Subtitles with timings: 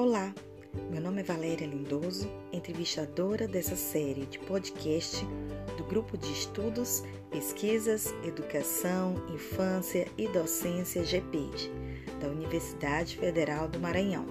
[0.00, 0.32] Olá,
[0.92, 5.26] meu nome é Valéria Lindoso, entrevistadora dessa série de podcast
[5.76, 7.02] do Grupo de Estudos,
[7.32, 11.72] Pesquisas, Educação, Infância e Docência GPED,
[12.20, 14.24] da Universidade Federal do Maranhão,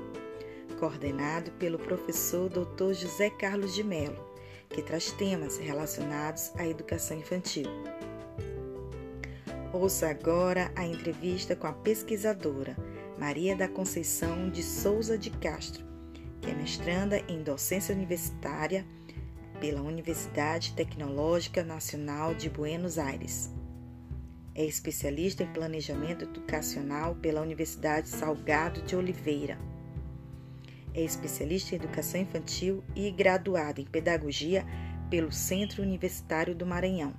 [0.80, 2.94] coordenado pelo professor Dr.
[2.94, 4.26] José Carlos de Mello,
[4.70, 7.68] que traz temas relacionados à educação infantil.
[9.74, 12.74] Ouça agora a entrevista com a pesquisadora
[13.18, 15.84] Maria da Conceição de Souza de Castro,
[16.40, 18.86] que é mestranda em docência universitária
[19.60, 23.52] pela Universidade Tecnológica Nacional de Buenos Aires.
[24.54, 29.58] É especialista em planejamento educacional pela Universidade Salgado de Oliveira.
[30.94, 34.64] É especialista em educação infantil e graduada em pedagogia
[35.10, 37.14] pelo Centro Universitário do Maranhão.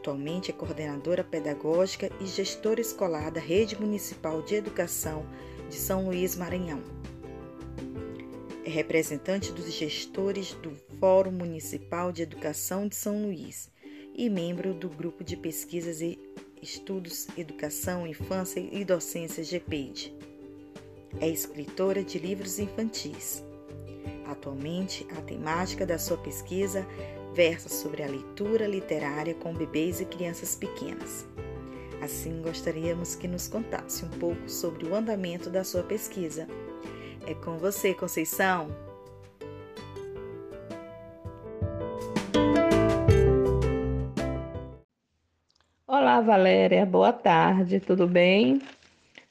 [0.00, 5.26] Atualmente é coordenadora pedagógica e gestora escolar da Rede Municipal de Educação
[5.68, 6.80] de São Luís, Maranhão.
[8.64, 13.70] É representante dos gestores do Fórum Municipal de Educação de São Luís
[14.14, 16.18] e membro do Grupo de Pesquisas e
[16.62, 20.14] Estudos Educação, Infância e Docência GPED.
[21.20, 23.44] É escritora de livros infantis.
[24.24, 26.86] Atualmente, a temática da sua pesquisa
[27.40, 31.26] versa sobre a leitura literária com bebês e crianças pequenas.
[32.02, 36.46] Assim, gostaríamos que nos contasse um pouco sobre o andamento da sua pesquisa.
[37.26, 38.68] É com você, Conceição!
[45.86, 48.60] Olá, Valéria, boa tarde, tudo bem?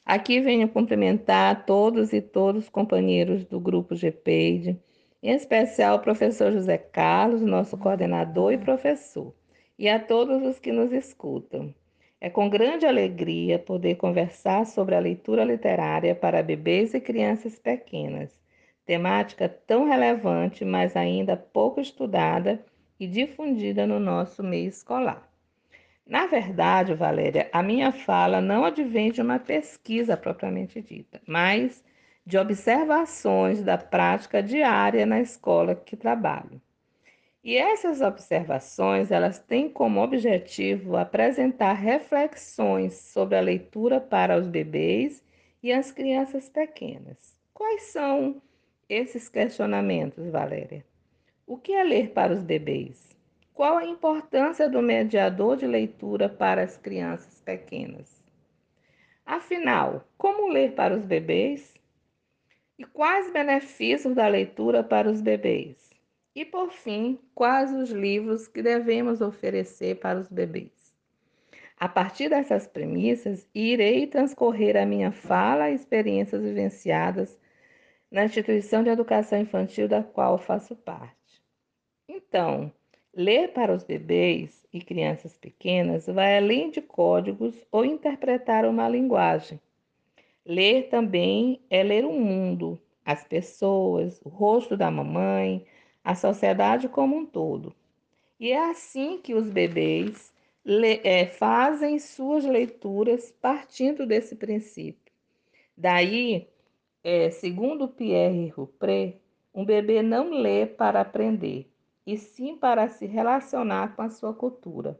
[0.04, 4.76] Aqui venho cumprimentar todos e todos os companheiros do grupo GPEID
[5.22, 9.34] em especial o professor José Carlos, nosso coordenador e professor,
[9.78, 11.74] e a todos os que nos escutam.
[12.20, 18.38] É com grande alegria poder conversar sobre a leitura literária para bebês e crianças pequenas,
[18.84, 22.62] temática tão relevante, mas ainda pouco estudada
[22.98, 25.30] e difundida no nosso meio escolar.
[26.06, 31.82] Na verdade, Valéria, a minha fala não advém de uma pesquisa propriamente dita, mas
[32.30, 36.62] de observações da prática diária na escola que trabalho.
[37.42, 45.24] E essas observações, elas têm como objetivo apresentar reflexões sobre a leitura para os bebês
[45.60, 47.36] e as crianças pequenas.
[47.52, 48.40] Quais são
[48.88, 50.84] esses questionamentos, Valéria?
[51.44, 53.10] O que é ler para os bebês?
[53.52, 58.22] Qual a importância do mediador de leitura para as crianças pequenas?
[59.26, 61.79] Afinal, como ler para os bebês?
[62.80, 65.76] E quais benefícios da leitura para os bebês?
[66.34, 70.96] E por fim, quais os livros que devemos oferecer para os bebês?
[71.76, 77.38] A partir dessas premissas, irei transcorrer a minha fala e experiências vivenciadas
[78.10, 81.42] na instituição de educação infantil da qual faço parte.
[82.08, 82.72] Então,
[83.14, 89.60] ler para os bebês e crianças pequenas vai além de códigos ou interpretar uma linguagem
[90.44, 95.66] Ler também é ler o mundo, as pessoas, o rosto da mamãe,
[96.02, 97.74] a sociedade como um todo.
[98.38, 100.32] E é assim que os bebês
[101.04, 105.12] é, fazem suas leituras partindo desse princípio.
[105.76, 106.48] Daí,
[107.04, 109.16] é, segundo Pierre Rupré,
[109.54, 111.70] um bebê não lê para aprender,
[112.06, 114.98] e sim para se relacionar com a sua cultura.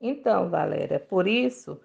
[0.00, 1.78] Então, Valéria, por isso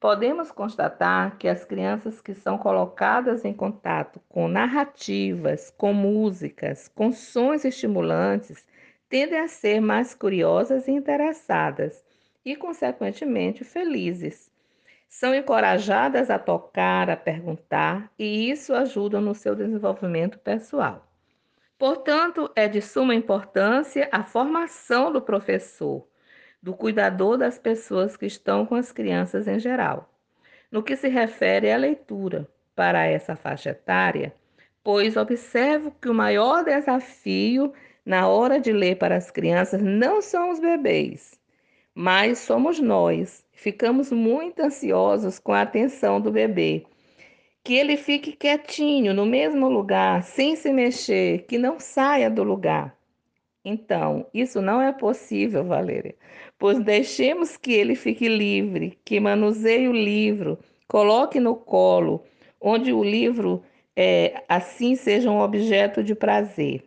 [0.00, 7.12] podemos constatar que as crianças que são colocadas em contato com narrativas, com músicas, com
[7.12, 8.64] sons estimulantes,
[9.10, 12.02] tendem a ser mais curiosas e interessadas
[12.42, 14.50] e, consequentemente, felizes.
[15.06, 21.06] São encorajadas a tocar, a perguntar, e isso ajuda no seu desenvolvimento pessoal.
[21.76, 26.06] Portanto, é de suma importância a formação do professor,
[26.62, 30.08] do cuidador das pessoas que estão com as crianças em geral.
[30.70, 34.34] No que se refere à leitura para essa faixa etária,
[34.82, 37.72] pois observo que o maior desafio
[38.04, 41.38] na hora de ler para as crianças não são os bebês,
[41.94, 43.44] mas somos nós.
[43.52, 46.86] Ficamos muito ansiosos com a atenção do bebê.
[47.62, 52.96] Que ele fique quietinho no mesmo lugar, sem se mexer, que não saia do lugar.
[53.64, 56.14] Então, isso não é possível, Valéria,
[56.58, 60.58] pois deixemos que ele fique livre, que manuseie o livro,
[60.88, 62.24] coloque no colo,
[62.60, 63.62] onde o livro
[63.94, 66.84] é, assim seja um objeto de prazer.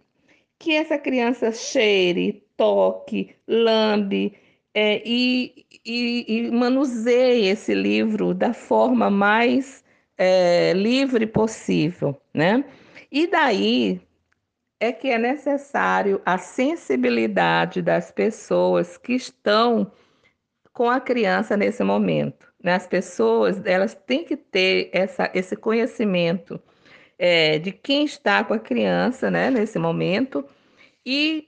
[0.58, 4.34] Que essa criança cheire, toque, lambe
[4.74, 9.84] é, e, e, e, manuseie esse livro da forma mais
[10.18, 12.64] é, livre possível, né?
[13.12, 14.02] E daí
[14.84, 19.90] é que é necessário a sensibilidade das pessoas que estão
[20.74, 22.52] com a criança nesse momento.
[22.62, 22.74] Né?
[22.74, 26.62] As pessoas elas têm que ter essa, esse conhecimento
[27.18, 30.44] é, de quem está com a criança né, nesse momento
[31.06, 31.48] e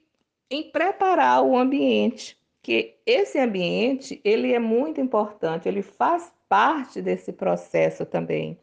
[0.49, 7.33] em preparar o ambiente, que esse ambiente ele é muito importante, ele faz parte desse
[7.33, 8.57] processo também.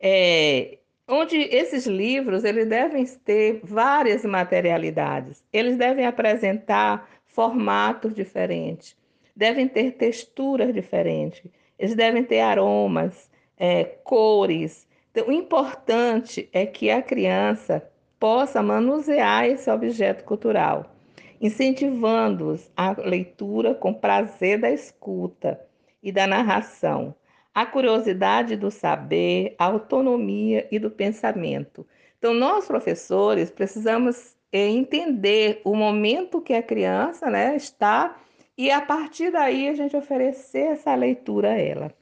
[0.00, 0.78] É,
[1.08, 8.94] onde esses livros eles devem ter várias materialidades, eles devem apresentar formatos diferentes,
[9.34, 14.86] devem ter texturas diferentes, eles devem ter aromas, é, cores.
[15.10, 17.82] Então, o importante é que a criança
[18.20, 20.94] possa manusear esse objeto cultural,
[21.40, 25.58] incentivando-os à leitura com prazer da escuta
[26.02, 27.14] e da narração
[27.58, 31.84] a curiosidade do saber, a autonomia e do pensamento.
[32.16, 38.16] Então, nós, professores, precisamos é, entender o momento que a criança né, está
[38.56, 41.92] e, a partir daí, a gente oferecer essa leitura a ela.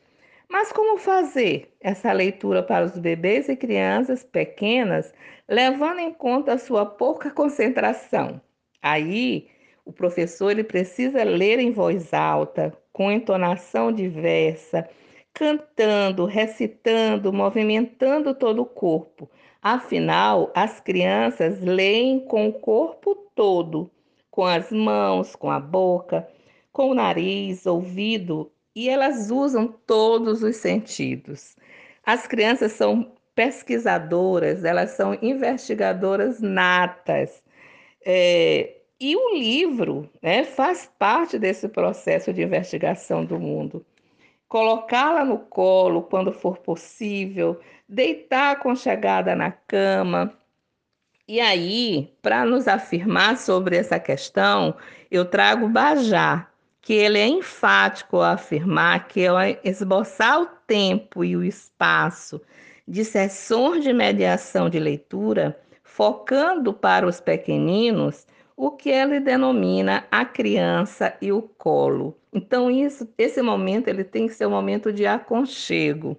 [0.46, 5.10] Mas como fazer essa leitura para os bebês e crianças pequenas,
[5.48, 8.38] levando em conta a sua pouca concentração?
[8.82, 9.48] Aí,
[9.86, 14.86] o professor ele precisa ler em voz alta, com entonação diversa,
[15.36, 19.28] cantando, recitando, movimentando todo o corpo.
[19.60, 23.90] Afinal, as crianças leem com o corpo todo,
[24.30, 26.26] com as mãos, com a boca,
[26.72, 31.54] com o nariz, ouvido, e elas usam todos os sentidos.
[32.02, 37.42] As crianças são pesquisadoras, elas são investigadoras natas.
[38.02, 43.84] É, e o livro né, faz parte desse processo de investigação do mundo
[44.48, 50.32] colocá-la no colo quando for possível, deitar aconchegada na cama.
[51.28, 54.74] E aí, para nos afirmar sobre essa questão,
[55.10, 56.48] eu trago Bajá,
[56.80, 62.40] que ele é enfático ao afirmar que ao esboçar o tempo e o espaço
[62.86, 68.24] de sessões de mediação de leitura, focando para os pequeninos,
[68.56, 72.16] o que ele denomina a criança e o colo.
[72.32, 76.18] Então isso, esse momento ele tem que ser um momento de aconchego.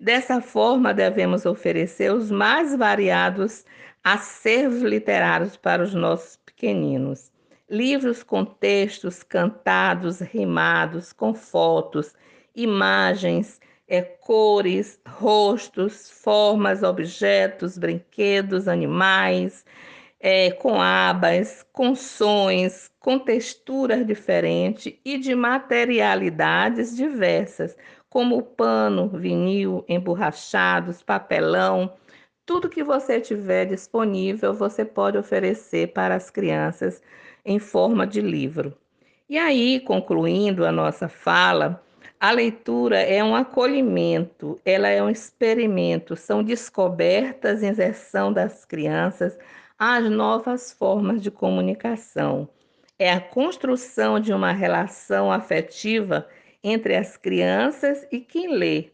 [0.00, 3.64] Dessa forma, devemos oferecer os mais variados
[4.02, 7.30] acervos literários para os nossos pequeninos.
[7.70, 12.14] Livros com textos cantados, rimados, com fotos,
[12.54, 19.64] imagens, é, cores, rostos, formas, objetos, brinquedos, animais,
[20.26, 27.76] é, com abas, com sons, com texturas diferentes e de materialidades diversas,
[28.08, 31.92] como pano, vinil, emborrachados, papelão.
[32.46, 37.02] Tudo que você tiver disponível, você pode oferecer para as crianças
[37.44, 38.74] em forma de livro.
[39.28, 41.84] E aí, concluindo a nossa fala,
[42.18, 49.38] a leitura é um acolhimento, ela é um experimento, são descobertas em inserção das crianças
[49.84, 52.48] às novas formas de comunicação.
[52.98, 56.26] É a construção de uma relação afetiva
[56.62, 58.88] entre as crianças e quem lê.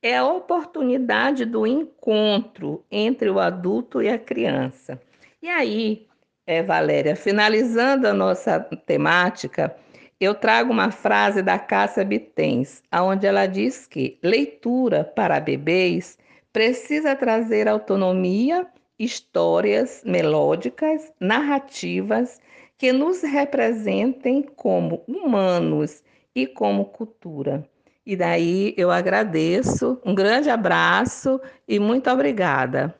[0.00, 5.00] É a oportunidade do encontro entre o adulto e a criança.
[5.42, 6.06] E aí,
[6.46, 9.74] é, Valéria, finalizando a nossa temática,
[10.20, 16.16] eu trago uma frase da Cássia Bitens, onde ela diz que leitura para bebês
[16.52, 18.64] precisa trazer autonomia
[18.98, 22.40] histórias melódicas, narrativas
[22.78, 26.02] que nos representem como humanos
[26.34, 27.68] e como cultura.
[28.04, 32.94] E daí eu agradeço, um grande abraço e muito obrigada.